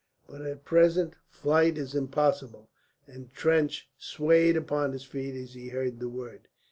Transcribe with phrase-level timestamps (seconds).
[0.27, 2.71] But at present flight is impossible;"
[3.05, 6.47] and Trench swayed upon his feet as he heard the word.